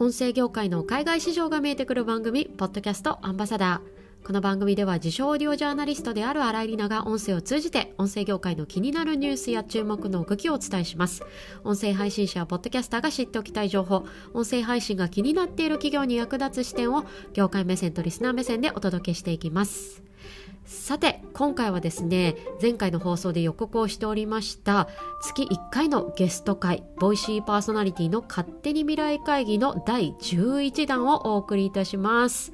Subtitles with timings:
[0.00, 4.26] 音声業界の海外市場が見えてくる番組、ポッドキャストアンバサダー。
[4.26, 11.22] この番組では自称オーディオジャーナリストである新井里奈が音声を通じて音声業界の気になるニュースや注目の動きをお伝えします。
[11.64, 17.04] 音声配信者やポッドキャスターが知っておきたい情報、音声配信が気になっている企業に役立つ視点を
[17.34, 20.02] 業界目線とリスナー目線でお届けしていきます。
[20.70, 24.86] さて今回はですね前回の放送で予告をしておりました
[25.20, 32.52] 月1回のゲスト会ボイシーパーソナリティの勝手に未来会議の第11弾をお送りいたします。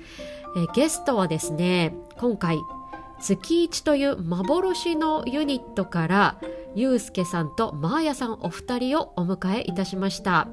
[0.57, 2.59] えゲストはですね今回
[3.21, 6.39] 月1という幻のユニットから
[6.75, 10.49] ゆうすけさんとまーやさんお二人をお迎えいたしました、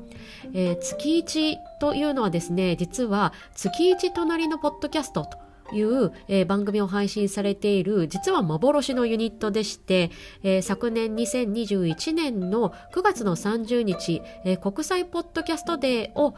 [0.54, 5.43] えー、月1というのはですね実は月1隣のポッドキャストと
[5.74, 10.12] いう、えー、番組を配信されている実は幻のユニットでして、
[10.44, 16.36] えー、昨年2021年の9月の30日、えー、国際ポッドキャストデーを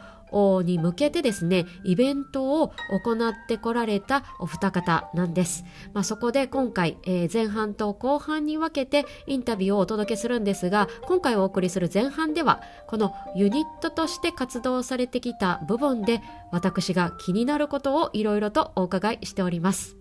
[0.64, 5.64] に向けてですね、イベントを行ってこられたお二方なんです。
[5.94, 19.97] まあ、そこで今回、えー、前半と後半に分けてインタビューをお届けするんですが、今回お送りする前半では、このユニットとして活動されてきた部分で、私が気になることをいろいろとお伺いしております。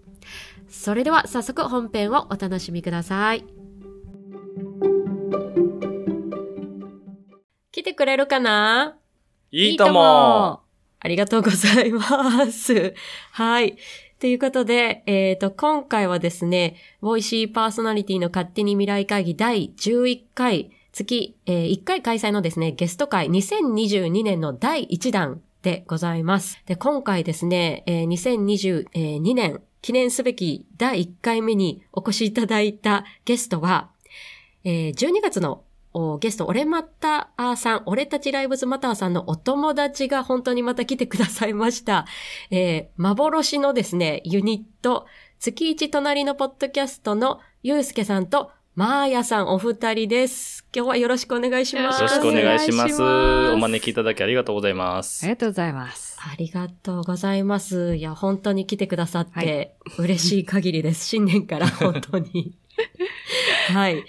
[0.68, 3.44] それでは早速本編をお楽しみください。
[7.70, 8.96] 来てくれるかな？
[9.56, 10.62] いいとも
[10.98, 12.92] ありがとうございます。
[13.30, 13.76] はい。
[14.18, 26.60] ということで、えっ、ー、と、今回はですね、ボイシーパーソナリティの勝手に未来会議第11回、月、えー、1回開催のですね、ゲスト会2022年の第1弾でございます。
[26.66, 33.90] で、今回ですね、えー、2022年記念すべき第1回目にお越しいただいたゲストは、
[34.64, 35.62] えー、12月の
[36.18, 42.06] ゲスト、俺またさん、俺たちライブズマターさんのお友達が本当にまた来てくださいました。
[42.50, 45.06] えー、幻のですね、ユニット、
[45.38, 50.66] 月一隣のポッドキャストのゆうすけさんとまーやさんお二人です。
[50.74, 52.02] 今日はよろしくお願いします。
[52.02, 53.00] よろしくお願いします。
[53.00, 55.24] お招きいただきありがとうございます。
[55.24, 56.18] ありがとうございます。
[56.18, 57.94] ありがとうございます。
[57.94, 61.06] いや、本当に来てくださって嬉しい限りです。
[61.06, 62.58] 新年から本当に。
[63.72, 64.04] はい。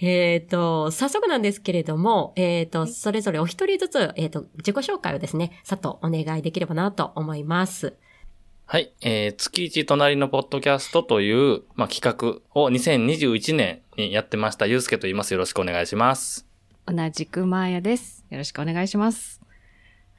[0.00, 7.94] えっ、ー、と、早速なんですけれども、えっ、ー、と、それぞれお一人ずつ、えっ、ー、と、自己紹介をですね、さっとお願いできればなと思います。
[8.66, 8.92] はい。
[9.00, 15.32] えー、月一隣のポッドキャストという、まあ、企画を2021年にやってました、ゆうすけと言います。
[15.32, 16.46] よろしくお願いします。
[16.84, 18.26] 同じくまーやです。
[18.28, 19.40] よろしくお願いします。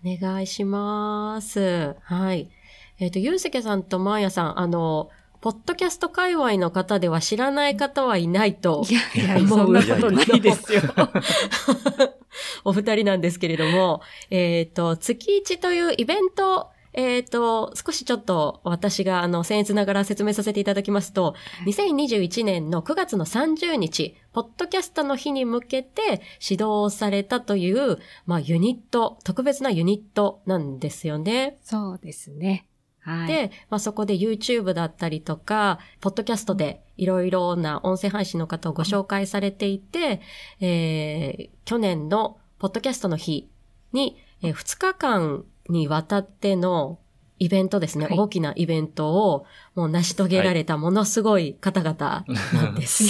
[0.03, 1.95] お願いします。
[2.01, 2.49] はい。
[2.97, 5.09] えっ、ー、と、ゆうすけさんとまーやさん、あの、
[5.41, 10.81] ポッドキャスト界隈の方では知らない方はいないといやいや、そんなことないですよ。
[12.65, 21.35] お二人なんですけれども、えっ、ー、と、月一というイベント、えっ、ー、と、少しちょっと私があの、僭越ながら説明させていただきますと、
[21.65, 31.57] 2021年の9月の30日、ポッドキャストの日に向けて指導されたという、まあ、ユニット、特別なユニットなんですよね。
[31.63, 32.65] そうですね。
[33.09, 40.21] はい、で、まあ、そこで YouTube だったりとか、ポッドキャストでいろいろな音声配信の方をご紹介されていて、
[40.61, 43.49] うん、えー、去年のポッドキャストの日
[43.93, 46.99] に、えー、2日間にわたっての
[47.39, 53.03] イベントですね、はい、大きなイベントをもう成し遂げられたものすごい方々なんです。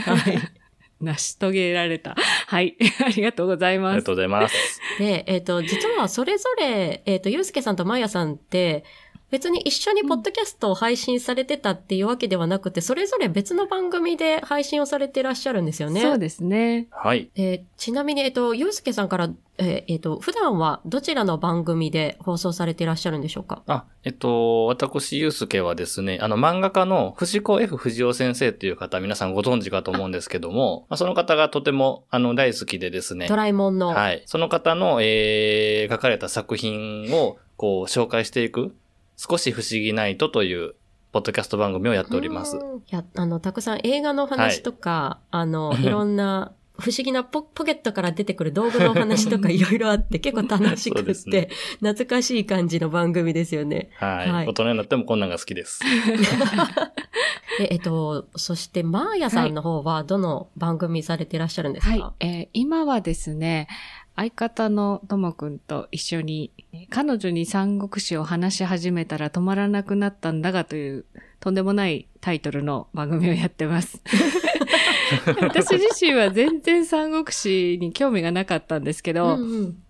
[0.00, 0.38] はい
[1.00, 2.14] 成し遂げられた。
[2.46, 2.76] はい。
[3.04, 3.92] ありがとうございます。
[3.92, 4.80] ありがとうございます。
[4.98, 8.84] で、えっ、ー、と、実はそれぞれ、えっ、ー、と、ゆうすけさんとまやさんって、
[9.30, 16.00] 別に一緒にポッドキャストを配信されてたっていうわけではなくて、それぞれ別の番組で配信をされていらっしゃるんですよね。
[16.00, 16.88] そうですね。
[16.90, 17.30] はい。
[17.36, 23.62] えちなみに、えっと、ゆうすけさんから、えー、えっと、普段はどちらの番組で放送されていらっしゃるんでしょうか？
[23.68, 33.28] あ、えっと、私、ゆうすけはですね、あの、漫画家の藤子 F 藤尾先生っていう方、皆さんご存知かと思うんですけども、 まあ、その方がとても、あの、大好きでですね。
[33.28, 33.88] ドラえもんの。
[33.88, 34.22] はい。
[34.26, 38.74] その方の、えー、書かれた作品を、こう、紹介していく
[39.20, 40.76] 少し不思議ナイトという
[41.12, 42.56] ポッドキャスト番組をやっております。
[42.56, 51.48] いや、あの、たくさん映画の話とか、はい、あの、いろんな 不思議なポポケットから出てくる道具の話とか いろいろあって結構楽しくって、ね、
[51.80, 53.90] 懐かしい感じの番組ですよね。
[53.96, 54.30] はい。
[54.30, 55.80] はい、大人になってもこんなんが好きです。
[57.68, 63.68] えっと、そしてマーヤさんの方はどの番組されていらっしゃるんですか、はい、えー、今はですね、
[64.16, 66.52] 相方のともくんと一緒に、
[66.90, 71.04] 彼女に三国志を話し始めたら止まらなくなったんだがという
[71.40, 74.02] とんでもないタイトルの番組をやってます。
[75.40, 79.82] 私自身は全然三国志に興味がなかったんですけど、うんうん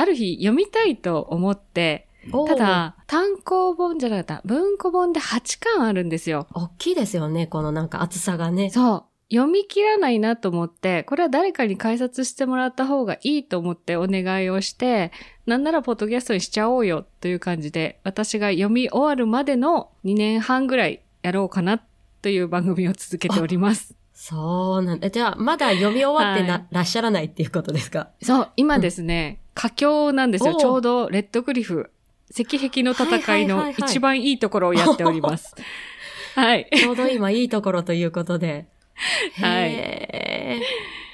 [0.00, 2.08] ある日読みたいと思って、
[2.48, 6.46] た、だ、単行本じゃなかった、文庫本で8巻あるんですよ。
[6.54, 8.70] 大きいですよね、このなんか厚さがね。
[8.70, 9.04] そう。
[9.32, 15.12] 読み切らないなと思って、これは誰かに解説してもらった方がいいと思ってお願いをして、
[15.46, 21.80] なんならポッドキャストにしちゃおうよという感じで、私が読み終わるまでの2年半ぐらいやろうかな
[22.22, 23.94] という番組を続けております。
[24.12, 25.10] そうなんだ。
[25.10, 28.08] じゃあ、まだ読み終わってな、はいらっしゃらないっていうことですか？
[28.22, 30.54] そう、今ですね、佳境なんですよ。
[30.56, 31.90] ちょうどレッドクリフ、
[32.30, 35.54] 石壁の戦いの一番いいところをやっております。
[36.34, 36.68] はい。
[36.74, 38.66] ちょうど今いいところということで。
[39.40, 40.60] はい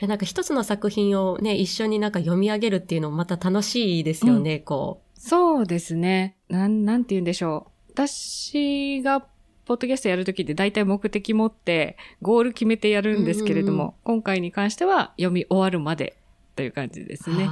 [0.07, 6.37] なんか一つの作品をね、一緒になんか読み上げるっていうのもまた楽しいですよね、こそうですね。
[6.49, 7.93] なん、なんて言うんでしょう。
[7.93, 9.21] 私が、
[9.65, 16.17] ポッドキャストやるときって大体目的持って、ゴール決めてやるんですけれども、うんうんうん今回に関しては読み終わるまで
[16.55, 17.37] という感じですう。
[17.37, 17.45] ね。
[17.45, 17.49] い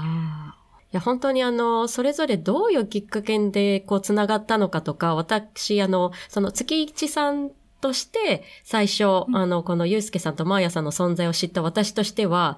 [0.93, 7.51] や、本当にあの、それぞれどういうきっかけでこう繋がったのかとか、私、あの、その月一さん
[7.85, 12.57] として、最初、うんあの、このゆうすけさんとまーやさんの存在を知った私としては、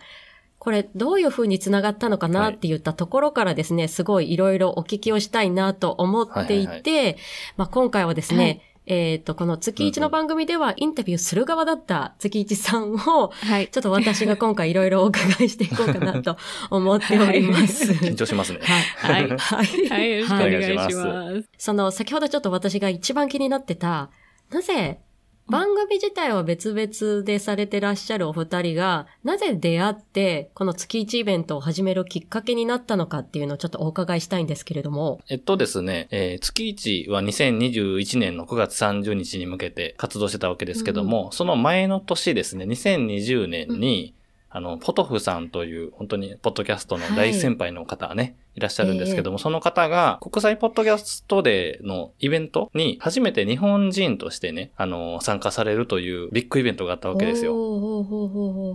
[0.61, 7.17] これどういう風に繋がったのかなって言ったところからですね、すごいいろいろお聞きをしたいなと思っていて、はいはい
[7.57, 13.67] まあ今回はですね、はいえっ、と、この月一の番組ではインタビューする側だった月一さんを、はい。
[13.67, 16.37] ちょっと私が今回いろいろお伺いしていこうかなと
[16.71, 17.91] 思っております。
[17.95, 18.61] 緊張しますね。
[18.63, 19.29] はい。
[19.29, 19.89] はいはい。
[19.89, 20.95] はい、よろしくお願いし。
[20.95, 24.11] ますその、先ほどちょっと私が一番気になってた、
[24.51, 25.01] なぜ、
[25.49, 35.21] 番組自体は別々でされてらっしゃるお二人が、なぜ出会って、この月一イベントを始めるきっかけになったのかっていうのをちょっとお伺いしたいんですけれども。
[35.29, 44.15] えっとですね、えー月一は2021年の9月30日に向けて活動してたわけですけども、その前の年ですね、2020年に、
[44.49, 57.55] あの、ポトフさんという、本当に、ポッドキャストの大先輩の方がね、い、らっしゃるんですけども、その方が、国際ポッドキャストデーのイベントに、初めて日本人としてね、あの、参加されるというビッグイベントがあったわけですよ。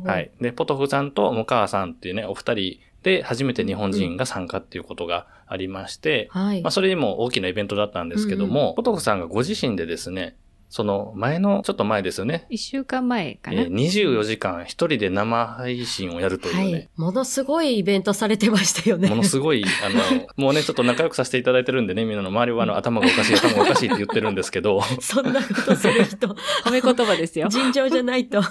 [0.03, 0.31] はい。。
[0.39, 6.62] で、ポトフさんと向川さんっていうね、お二人で初めて日本人が参加っていうことがありまして、はい。
[6.62, 10.35] まあ、それにも大きなイベントだったんですけども、ポトフさんがご自身でですね、
[10.71, 12.45] その前の、ちょっと前ですよね。
[12.50, 13.63] 一週間前かな。
[13.63, 16.89] えー24時間一人で生配信をやるというね、はい。
[16.95, 19.09] ものすごいイベントされてましたよね。
[19.09, 26.27] ものすごい、あの、 もうね、ちょっと仲良くさせていただいてるんでね、みんなの周りはあの、頭がおかしい、頭がおかしいって言ってるんですけど、そんなことする人、
[26.63, 27.50] 褒め言葉ですよ。
[27.51, 28.44] 尋常じゃないという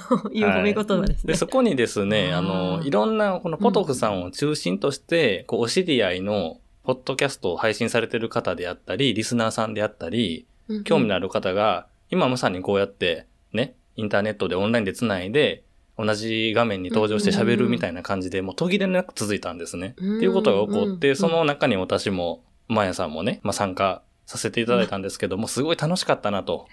[0.47, 1.33] 褒め言葉ですね。
[1.33, 10.45] で、そこにですね、あの、いろんな、このポトフさんを中心として、こう、お知り合いの、ポッドキャストを配信されてる方であったり、リスナーさんであったり、
[10.85, 15.65] 興味のある方が、今まさにこうやって、ね、インターネットでオンラインで繋いで、
[15.97, 19.95] 同じ画面に登場して喋るみたいな感じで、もう途切れなく続いたんですね。
[19.99, 26.69] うんっていうことが起こって、うんその中に私も、マヤさんもね、まあ参加させていただいたんですけども、すごい楽しかったなと。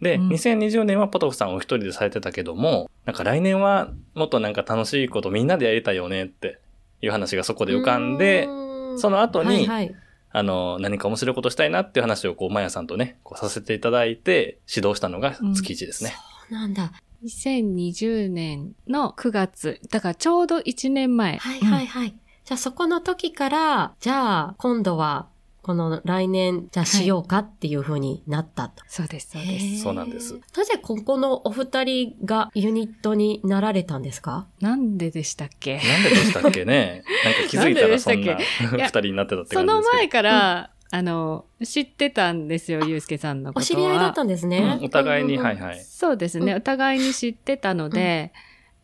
[0.00, 0.28] で、うん。
[0.28, 6.58] 2020年はポトフさんお一人でされてたけども、なんか来年はもっとなんか楽しいことみんなでやりたいよねって
[7.02, 8.98] いう話がそこで浮かんで、うん。
[8.98, 9.94] その後にはいはい
[10.32, 16.14] あの、何か面白いことしたいなっていう話をこう、マヤさんとね、こうさせていただいて、指導したのが月1ですね。
[16.50, 16.92] なんだ。
[17.24, 19.80] 2020年の9月。
[19.90, 21.38] だからちょうど1年前。
[21.38, 22.14] はいはいはい。
[22.44, 25.28] じゃあそこの時から、じゃあ今度は、
[25.62, 28.82] この来年、じゃあしようかっていう風になったと。
[28.88, 29.82] そうです、そうです。
[29.82, 30.34] そうなんです。
[30.56, 34.46] なぜここのお二人がユニットになられたんですか？
[34.60, 35.76] なんででしたっけ？
[35.76, 37.02] なんででしたっけね？
[37.24, 38.76] なんか気づいたらそんななんででしたっけ？
[38.82, 39.66] 二人になってたってそ感じですけど。
[39.66, 43.62] の前から、あの、知ってたんですよ、ゆうすけさんのことは。
[43.62, 44.58] お知り合いだったんですね。
[44.58, 45.84] うんお互いに、うんうんうんはいはい。
[45.84, 48.32] そうですね、お互いに知ってたので、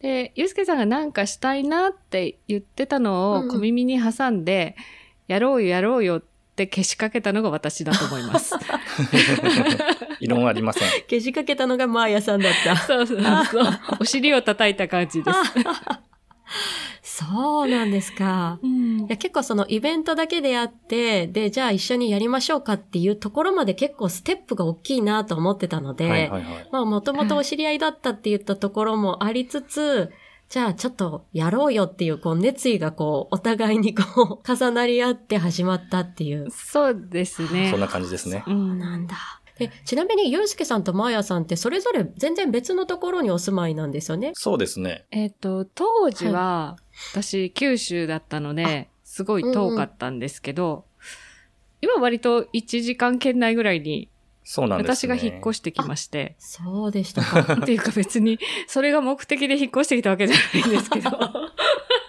[0.00, 4.76] で、ゆうすけさんがなんかしたいなって言ってたのうんうんを小耳に挟んで、
[5.26, 8.54] やろうよやろうよってけしかけたのが私だと思います。
[10.20, 10.88] 異論はありません。
[11.10, 12.76] 消しかけたのがマーヤさんだった。
[12.76, 13.80] そうそうそう。
[14.00, 15.38] お尻を叩いた感じです。
[17.02, 18.58] そうなんですか。
[18.62, 26.68] うんいや結構そのイベントだけであって、で、じゃあ一緒にやりましょうかっていうところまで結構ステップが大きいなと思ってたので、はいはいはい。
[26.72, 30.12] まあもともとお知り合いだったって言ったところもありつつ、
[30.49, 36.50] じゃあちょっとやろうよっていうこう熱意がこうお互いにこう重なり合って始まったっていう。
[36.50, 37.81] そうですねそん。
[37.81, 38.45] な感じですね。
[38.47, 39.17] うんなんだ。
[39.59, 44.33] で、ちなみにゆうすけさんとまーやさんってそれぞれ全然別のところにお住まいなんですよね？
[44.35, 45.07] そうですね。
[45.11, 46.76] えっ、と、当時は、
[47.12, 50.85] 私、九州だったので、すごい遠かったんですけど、
[51.81, 54.11] 今割と1時間圏内ぐらいに、
[54.49, 55.17] そうなんです私ね。
[55.17, 57.55] が引っ越してきまして、そうでしたか。
[57.61, 58.38] っていうか別に、
[58.69, 61.11] それが目的で引っ越してきたわけじゃないんですけど、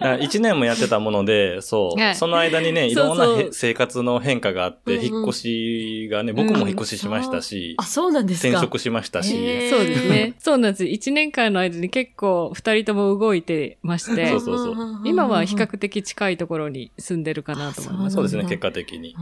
[0.00, 2.00] 1年もやってたもので、そう。
[2.00, 8.48] はいその間にね、いろんなそうそうへ生活の変化があって、うんうん引っ越しがね、僕も引っ越ししましたし、あ、そうなんですか。
[8.48, 9.30] 転職しましたし、
[9.70, 10.34] そうですね。
[10.38, 10.84] そうなんです。
[10.84, 18.14] 一年間の間に結構二人とも動いてましてそう、そうそう今は比較的近いところに住んでるかなと思います。
[18.14, 19.10] そうですね、結果的に。
[19.10, 19.14] い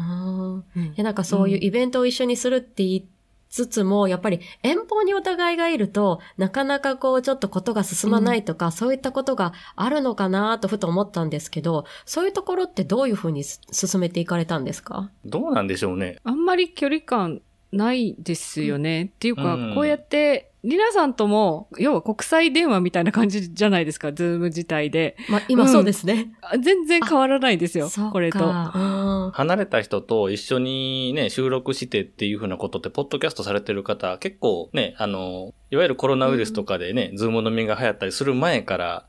[0.96, 3.08] や、なんかそういうイベントを一緒にするって言い
[3.48, 15.10] つつも、やっぱり遠方にお互いがいると、なかなかこう、ちょっとことが進まないとか、そういったことがあるのかなとふと思ったんですけど、そういうところってどういうふうにす進めていかれたんですか？
[15.24, 16.18] どうなんでしょうね。
[16.24, 17.40] あんまり距離感
[17.72, 19.04] ないですよね。
[19.04, 25.16] っていうか、うんこうやって、リナさんとも、要は国際電話みたいな感じじゃないですか、ズーム自体で。
[25.28, 26.32] まあ、今うんそうですね。
[26.42, 28.44] あ全然変わらないですよこれと。
[28.44, 28.52] うん
[29.32, 39.06] 離れた人と一緒にね、収録してっていうふうなことって、ポッドキャストされてる方、結構ね、あの、いわゆるコロナウイルスとかでね、ズーム飲みが流行ったりする前から、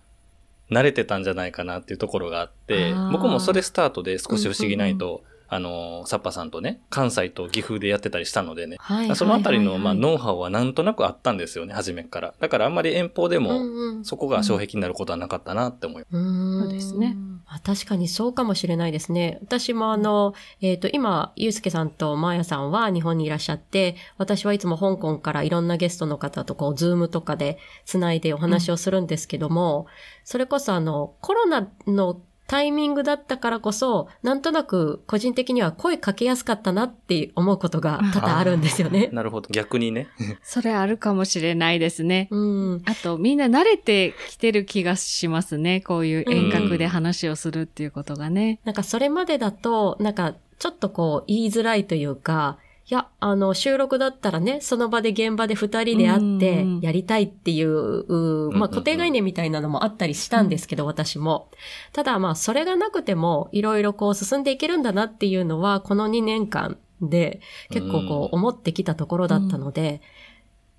[0.69, 12.33] 慣れてたんじゃないかなっていうところがあって僕もそれスタートで少し不思議ナイト、あの、サッパさんとね、関西と岐阜でやってたりしたのでね、はいそのあたりの、まあ、はいノウハウはなんとなくあったんですよね、初めから。
[12.39, 16.17] だからあんまり遠方でも、うんうんそこが障壁になることはなかったなって思います。
[16.17, 17.15] うんそうですね。
[17.47, 19.39] まあ確かにそうかもしれないですね。
[19.41, 29.87] 私もあの、えっ、と、今、ゆうすけさんとまーやさんは日本にいらっしゃって、私はいつも香港からいろんなゲストの方とこう、ズームとかでつないでお話をするんですけども、
[30.25, 39.09] それこそあの、コロナのタイミングだったからこそ、なんとなく個人的には声かけやすかったなって思うことが多々あるんですよね。
[39.11, 39.49] なるほど。
[39.51, 40.07] 逆にね。
[40.43, 42.29] それあるかもしれないですね。
[42.31, 42.81] うん。
[42.85, 45.81] あと、みんな慣れてきてる気がしますね。
[45.81, 48.59] こういう遠隔で話をするっていうことがね。
[48.63, 52.57] なんかそれまでだと、なんかちょっとこう言いづらいというか、
[52.89, 61.49] いや、あの、収録だったらね、その場で現場で二人で会ってうんやりたいっていう、うまあうん固定概念みたいなのもあったりしたんですけど、私も。
[61.91, 67.41] ただまあ、それがなくても、いろいろこう進んでいけるんだなっていうのは、この2年間で
[67.71, 70.01] 結構こう思ってきたところだったので、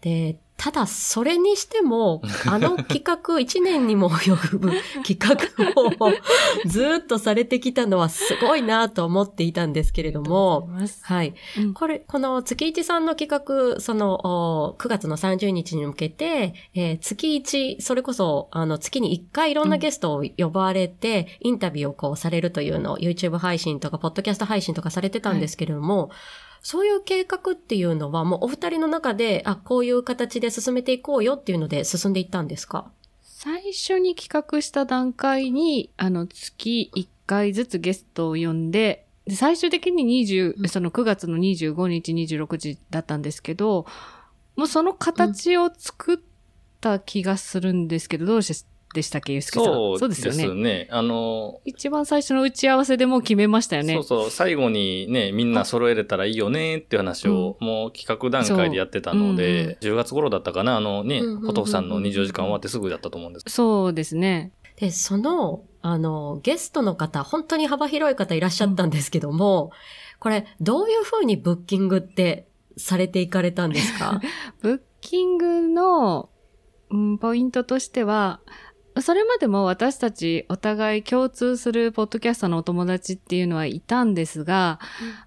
[0.01, 4.73] で、ただそれにしても、 あの企画1年にも及ぶ
[5.07, 5.37] 企画
[5.81, 6.13] を
[6.67, 10.69] ずっとされてきたのはすごいなと思っていたんですけれども、
[11.03, 11.35] はい。
[11.59, 11.75] うん。
[11.75, 26.11] これ、この月一さんの企画、その、お9月の30日に向けて、えー月一、それこそ、あの、月に1回いろんなゲストを呼ばれて、インタビューをこうされるというのを YouTube 配信とか、ポッドキャスト配信とかされてたんですけれども、
[26.63, 32.91] そういう計画っていうのは、もうお二人の中で、あ、こういう形で進めていこうよっていうので進んでいったんですか？
[33.23, 43.87] 最初に企画した段階に、あの、月1回ずつゲストを呼んで、で最終的に20、その9月の25日、26日だったんですけど、
[44.57, 46.19] もうその形を作っ
[46.81, 49.73] た気がするんですけど、どうしでしたっけ、ゆうすけさん？
[49.73, 50.63] そうですよね。
[50.63, 50.89] ね。
[50.91, 53.93] あの、一番最初の打ち合わせでもう決めましたよね。
[53.95, 63.45] そうそう、最後にね、みんな揃えれたらいいよねっていう話を、もう企画段階でやってたので、10月頃だったかな、あのねうんうんうんう、んポトフさんの24時間終わってすぐだったと思うんです。
[63.49, 64.53] そうですね。
[64.77, 69.71] で、その、あの、ゲストの方、本当に幅広い方いらっしゃったんですけども、
[70.21, 74.21] これ、どういうふうにブッキングってされていかれたんですか？
[74.63, 76.31] ブッキングの、
[76.91, 78.41] うん、ポイントとしては、
[79.03, 84.79] それまでも私たちお互い共通するポッドキャストのお友達っていうのはいたんですが、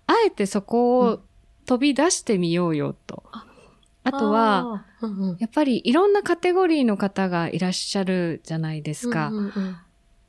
[0.08, 1.08] あえてそこうん。
[1.14, 1.20] を
[1.66, 3.24] 飛び出してみようよと。
[4.04, 4.12] あ。
[4.12, 5.38] とは、あー、うんうん。
[5.40, 9.28] やっぱりいろんなカテゴリーの方がいらっしゃるじゃないですか。
[9.28, 9.78] うんうんうん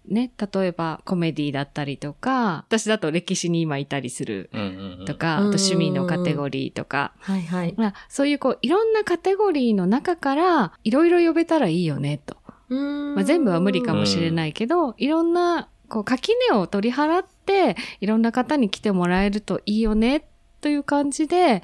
[0.06, 5.04] ね、例えばコメディだったりとか、私だと歴史に今いたりするうんうんうん。
[5.06, 7.74] とか、あと趣味のカテゴリーとか、はいはい。
[7.76, 12.36] まあ、そういうこう、いろんなカテゴリーの中から、いろいろ呼べたらいいよね、と。
[12.72, 20.26] ままあ、全部は無理かもしれないけど、いろんな、こう、垣根を取り払って、いろんな方に来てもらえるといいよね、
[20.60, 21.62] という感じで、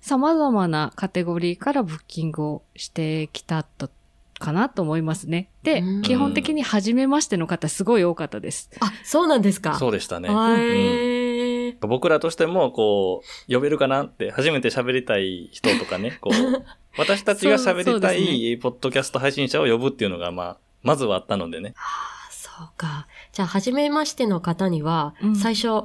[0.00, 3.90] 様々なカテゴリーからブッキングをしてきたと、
[4.40, 5.48] かなと思いますね。
[5.62, 8.70] でうん、基本的に初めましての方すごい多かったです。
[8.80, 9.78] あ、そうなんですか？
[9.78, 10.28] そうでしたね。
[10.28, 10.60] はうん
[11.68, 11.76] い。
[11.82, 16.64] 僕らとしても、こう、呼べるかなって、初めて喋りたい人とかね、 こう、
[16.98, 21.74] 私たちが喋りたい、ポッドキャスト配信者を呼ぶっていうのが、まあ、まずはあったのでね。
[21.76, 23.06] あそうか。
[23.32, 25.84] じゃあ、初めましての方には、うん最初、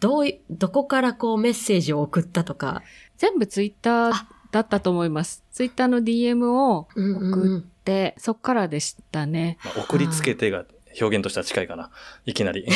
[0.00, 2.82] どうい、どこからこうメッセージを送ったとか？
[3.16, 4.12] 全部ツイッター
[4.50, 5.42] だったと思います。
[5.52, 7.73] ツイッターの DM をうんうんうん送って、
[8.16, 9.58] そっからでしたね。
[9.64, 10.64] まあ送りつけてが
[11.00, 11.90] 表現としては近いかな。
[12.26, 12.66] いきなり。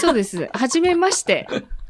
[0.00, 0.48] そうです。
[0.52, 1.46] はじめまして。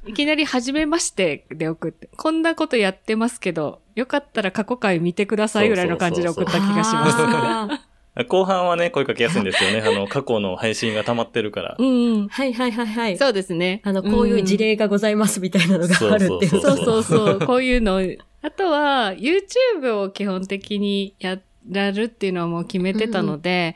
[0.06, 2.08] いきなりはじめましてで送って。
[2.16, 7.16] こんなことやってますけど、よかったら過去回見てくださいぐらいの感じで送った気がします。
[7.18, 7.80] あ
[8.28, 9.80] 後半はね、声かけやすいんですよね。
[9.80, 11.76] あの、過去の配信が溜まってるから。
[11.78, 12.28] うんうん。
[12.28, 13.16] はいはいはいはい。
[13.16, 13.80] そうですね。
[13.84, 16.48] あの、こういう事例がございますみたいなのがあるっていう。
[16.48, 17.38] そうそうそうそう。
[17.46, 18.00] こういうの。
[18.42, 21.38] あとは、YouTube を基本的にや
[21.70, 23.74] らるっていうのはもう決めてたので、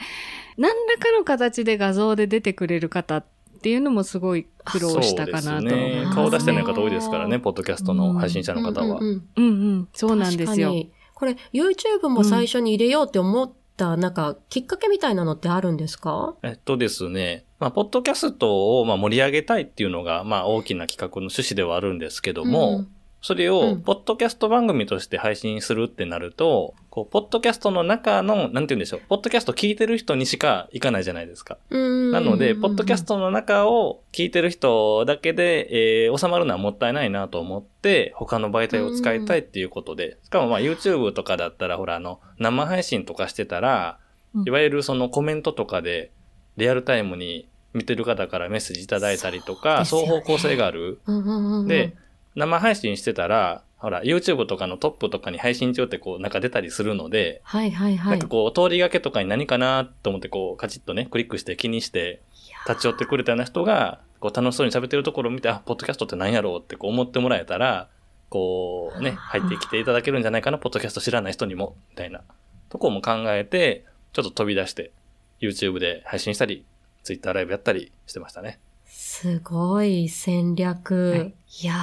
[0.56, 3.24] 何らかの形で画像で出てくれる方っ
[3.62, 6.14] ていうのもすごい苦労したかなとねます。
[6.16, 8.98] 顔出してない方多いですからね、ポッドキャストの配信者の方は。
[8.98, 9.04] うん。
[9.04, 9.44] うんうんうんう
[9.82, 9.88] ん。
[9.92, 10.74] そうなんですよ。
[11.14, 16.34] これ、YouTube も最初に入れようって思った、なんか、きっかけみたいなのってあるんですか？
[16.42, 22.88] えっとですね、まあ、ポッドキャストをまあ盛り上げたいっていうのが、まあ、大きな企画の趣旨ではあるんですけども、うん
[23.22, 23.82] それを、うん。
[23.82, 31.56] ポッドキャスト番組として配信するってなると、こう、ポッドキャストの中の、なんて言うんでしょう、ポッドキャスト聞いてる人にしか行かないじゃないですか。
[31.70, 32.10] うん。
[32.10, 43.98] なので、ポッドキャストの中を聞いてる人だけで、えー収まるのはもったいないなと思って、他の媒体を使いたいっていうことで、しかもまあ YouTube とかだったら、ほら、あの、生配信とかしてたら、
[44.34, 44.44] うん。
[44.48, 46.10] いわゆるそのコメントとかで、
[46.56, 51.00] リアルタイムに見てる方からメッセージいただいたりとか、そう方向性がある。
[51.06, 51.68] うんうんうんうん。
[51.68, 51.94] で、
[52.34, 58.28] 生配信してたら、ほら、YouTube とかのトップとかに配信中ってこう、なんか出たりするので、はいはいはないんか。
[58.28, 62.22] こう、通りがけとかに何かなと思ってこう、カチッとね、クリックして気にして、
[62.68, 67.88] 立ち寄ってくれたような人が、こう、楽しそうに喋ってるところを見て、あ、ポッドキャストって何やろうってこう思ってもらえたら、
[68.28, 72.22] こう、ね、入ってきていただけるんじゃないかな、ポッドキャスト知らない人にも、みたいな
[72.68, 74.92] とこも考えて、ちょっと飛び出して、
[75.40, 76.64] YouTube で配信したり、
[77.02, 78.60] Twitter ライブやったりしてましたね。
[78.94, 81.10] すごい戦略。
[81.10, 81.34] はい。
[81.62, 81.74] い、や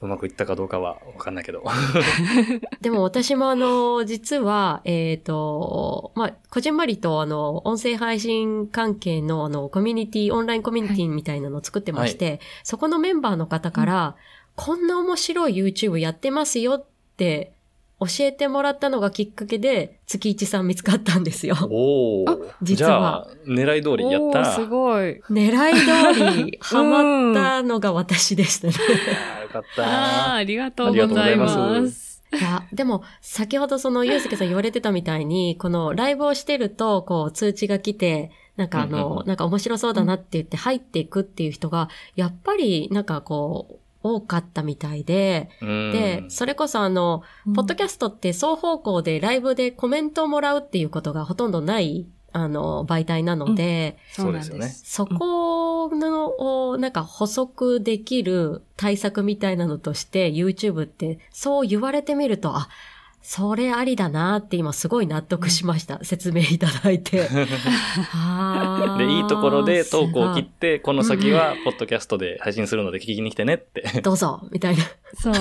[0.00, 1.60] うまくいったかどうかはわかんないけど。
[1.60, 14.16] ー でも私もあの、実は、えっ、と、まあ、こじんまりとあの、音声配信関係のあの、コミュニティ、オンラインコミュニティみたいなのを作ってまして、そこのメンバーの方から、
[14.56, 16.84] こんな面白い YouTube やってますよっ
[17.16, 17.52] て
[17.98, 21.56] 教えてもらったのがきっかけで、月一さん見つかったんよ。
[21.70, 22.52] おー。
[22.62, 25.22] じ実はゃあ、狙い通りやったすごい。
[25.30, 28.74] 狙い通り ハマったのが私でしたね。
[28.74, 31.80] よかったああ、ありがとうございありがとうございま。
[31.80, 43.78] ますいや、でも、先ほどその、ゆうすけさん言われてたみたいに、このライブをしてると、こう、通知が来て、なんかあの、うんなんか面白そうだなって言って入っていくっていう人が、やっぱり、なんかこう、
[44.14, 45.92] 多かったみたいで、うん。
[45.92, 47.22] で、それこそあの、
[47.54, 54.44] ポッドキャストって双方向でライブでコメントをもらうっていうことがほとんどない、あの、媒体なので、そうなん。
[54.44, 54.92] そうですです。
[54.92, 62.68] そこの、をなんか補足できる対策みたいなのとして YouTube ってそう言われてみると、あ、
[63.28, 65.98] それありだなって今すごい納得しました。
[66.04, 67.26] 説明いただいて。
[67.26, 74.00] で、いいところでトークを切っすて、この先は、ポッドキャストで配信するので聞きに来てねって。
[74.00, 74.84] どうぞみたいな。
[75.14, 75.34] そう。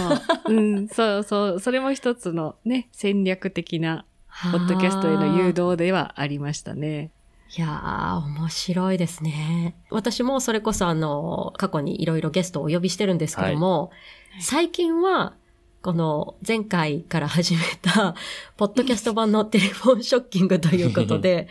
[0.51, 1.59] うん、そうそう。
[1.59, 4.05] それも一つのね、戦略的な、
[4.51, 7.11] ポッドキャストへの誘導ではありましたね。
[7.55, 9.75] いやー、面白いですね。
[9.91, 13.91] 私もそれこそあの、過去にいろいろゲストをお呼びしてるんですけども、
[14.39, 15.33] 最近は、
[15.85, 18.15] この前回から始めた、
[18.57, 21.47] ポッドキャスト版のテレフォンショッキングということで、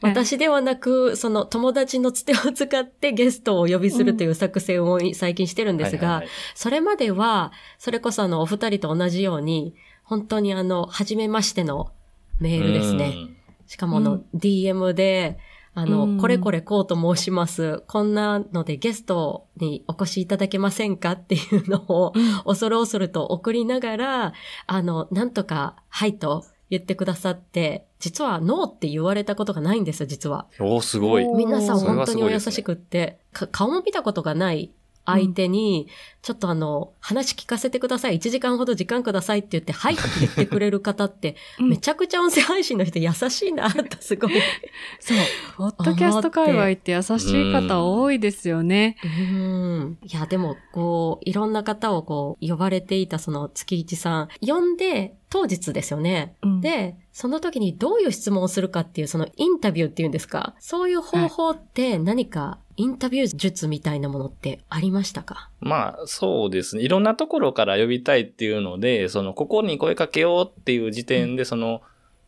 [0.00, 6.24] は い私ではなく、その友達のつてを使ってゲストをお呼びするという作戦を最近してるんですが
[6.56, 11.92] それまでは、それこそあの、お二人と同じように、本当にあの、初めましての
[12.40, 13.04] メールですね。
[13.04, 13.36] うん。
[13.68, 14.24] しかもあの、うん。
[14.36, 15.38] DM で、
[15.80, 17.82] あの、うんこれこれこうと申します。
[17.86, 22.12] こんなのでゲストにお越しいただけませんかっていうのを、
[22.44, 24.32] 恐る恐ると送りながら、
[24.66, 30.46] あの、なんとか、はいと言ってくださって、実はノーって言われたことがないんですよ、実は。
[30.58, 31.24] おー、すごい。
[31.26, 34.70] 皆さん本当にお優しくって、か顔も見たことがない
[35.12, 35.88] 相手に、
[36.22, 38.18] ちょっとあの、話聞かせてください。
[38.18, 44.32] 1時間ほど時間くださいって言って、はいって言ってくれる方って、 うんめちゃくちゃ音声配信の人優しいなとすごい。
[45.00, 45.18] そう。
[45.56, 48.96] ポッドキャスト界隈って優しい方多いですよね。
[49.04, 49.98] うん。
[50.02, 56.34] いや、でも、こう、いろんな方をこう、呼ばれていたその月一さん、呼んで、当日ですよね。
[56.42, 65.50] うんで、その時にどういう質問をするかっていう、そのインタビューっていうんですかそういう方法って何かインタビュー術みたいなものってありましたか？
[65.60, 66.82] まあ、そうですね。
[66.82, 71.82] いろんなところから呼びたいっていうので、その、ここに声かけようっていう時点で、その、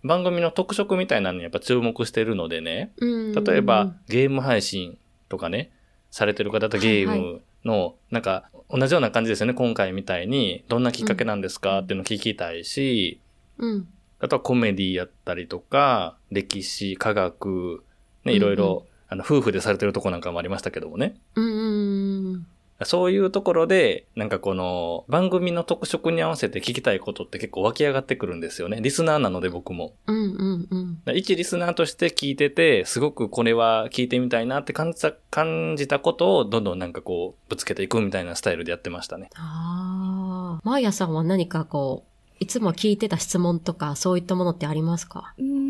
[0.04, 2.92] 番組の特色みたいなのにやっぱ注目してるのでね。
[2.98, 4.98] うん例えば、ゲーム配信
[5.30, 5.70] とかね、
[6.10, 9.54] されてる方とゲーはいムの、なんか、同じような感じですよね。
[9.54, 11.78] 今回みたいに、どんなきっかけなんですか？
[11.78, 13.20] っていうのを聞きたいし、
[13.56, 13.88] うん。
[14.18, 17.82] あとはコメディやったりとか、歴史、科学、
[18.24, 21.16] ね、いろいろ、あの、夫婦でされてるとこなんかもありましたけどもね。
[21.34, 22.46] うんうん。
[22.84, 28.80] そういうところで、なんかこの番組の特色に合わせて聞きたいことって結構湧き上がってくるんですよね。
[28.80, 29.92] リスナーなので僕も。
[30.06, 31.16] うんうんうん。
[31.16, 39.28] 一リスナーとして聞いてて、すごくこれは聞いてみたいなって感じた、感じたことをどんどんなんかこう、ぶつけていくみたいなスタイルでやってましたね。
[39.36, 40.68] ああ。
[40.68, 42.08] マーヤさんは何かこう、
[42.40, 45.32] いつも聞いてた質問とか、そういったものってありますか？
[45.38, 45.61] うーん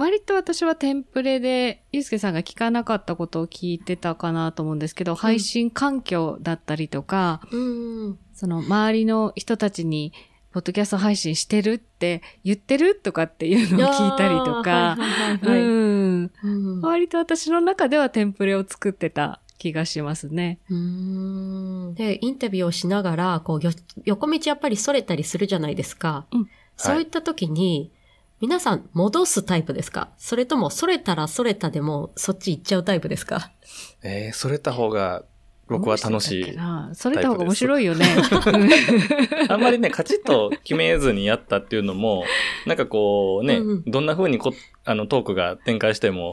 [0.00, 7.56] 割と私はテンプレで、ゆうすけさんが聞かなかったことを聞いてたかなと思うんですけど、配信環境だったりとか、う
[8.12, 8.18] ん。
[8.32, 10.14] その周りの人たちに、
[10.52, 14.96] ポッドキャスト配信してるって言ってるとかっていうのを聞いたりとか、
[16.82, 20.60] 割と私の中ではテンプレを作ってた気がしますね。
[20.70, 23.70] うーんで、インタビューをしながら、こう、よ
[24.06, 26.24] 横道やっぱり逸れたりするじゃないですか。
[26.32, 26.48] うん
[26.82, 27.92] そういった時に、
[28.40, 30.08] 皆さん戻すタイプですか？
[30.16, 33.52] それとも、逸れたら逸れたでも、そっち行っちゃうタイプですか？
[34.02, 35.24] えー、それた方が
[35.68, 36.58] 僕は楽しい
[36.94, 38.06] それた方が面白いよね。
[39.48, 42.24] あんまりね、カチッと決めずにやったっていうのも、
[42.66, 43.84] なんかこうね、うんうん。
[43.84, 46.32] どんな風にこあのトークが展開しても、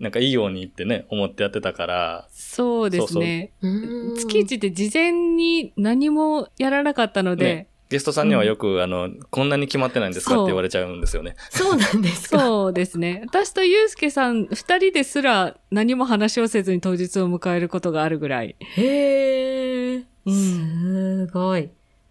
[0.00, 3.52] なんかいいようにってね、思ってやってたから、そうですね。
[3.60, 4.16] うーん。
[4.16, 11.36] 月一って事前に何もやらなかったので、ねゲストさんにはよく、あの、こんなに決まってないんですかって言われちゃうんですよね。
[11.48, 13.22] そうなんですかそうですね。
[13.32, 18.56] 私とゆうすけさん二人ですら何も話をせずに当日を迎えることがあるぐらい。
[18.60, 20.04] へえ。
[20.26, 21.70] うんすごい。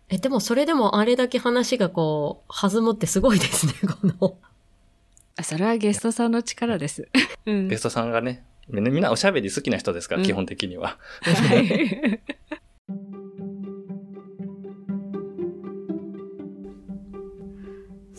[0.10, 4.38] え、でもそれでもあれだけ話がこう、弾むってすごいですね、 この。
[5.36, 7.08] あそれはゲストさんの力です。
[7.46, 10.98] うんゲストさんがね、みんなみんなおしゃべり好きな人ですから、うん基本的には。
[11.22, 12.20] はい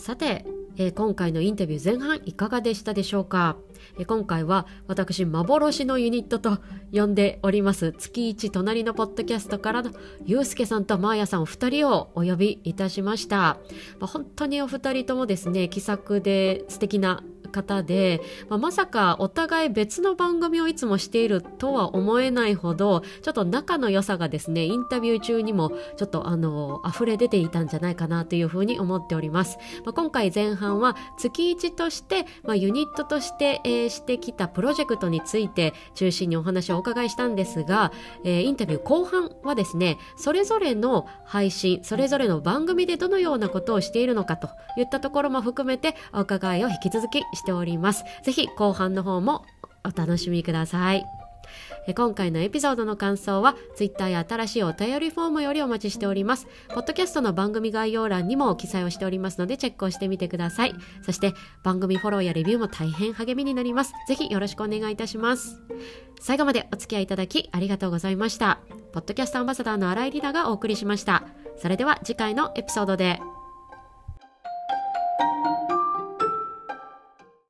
[0.08, 0.46] さて、
[0.78, 3.58] えー今回のインタビュー前半いかがでしたでしょうか、
[3.98, 6.60] えー今回は私幻のユニットと
[6.94, 9.90] 呼んでおります月一隣のポッドキャストからの
[10.24, 13.58] ゆうすけさんとまーやさんお二人をお呼びいたしました、
[14.00, 37.92] まあ、本当にお二人ともですね気さくで素敵な方で、まあまさかお互い別の番組をいつもしているとは思えないほどちょっと仲の良さがですねインタビュー中にもちょっとあの溢れ出ていたんじゃないかなというふうに思っております、まあ、今回前半は月一として、まあ、ユニットとして、えーしてきたプロジェクトについて中心にお話をお伺いしたんですが、
[38.24, 48.04] えーインタビュー後半はですねそれぞれの配信それぞれの番組でどのようなことをしているのかといったところも含めてお伺いを引き続きしております。
[48.22, 49.44] ぜひ後半の方も
[49.84, 51.04] お楽しみください。
[51.86, 56.46] え今回のエピソードの感想は Twitter や新しいお便りフォームよりお待ちしております。
[56.68, 60.74] ポッドキャストの番組概要欄にも記載をしておりますのでチェックをしてみてください。
[61.02, 63.94] そして番組フォローやレビューも大変励みになります。
[64.06, 65.62] ぜひよろしくお願いいたします。
[66.20, 68.60] 最後までお付き合いいただきありがとうございました。
[68.92, 71.24] ポッドキャストアンバサダーの新井里奈がお送りしました。
[71.56, 73.20] それでは次回のエピソードで。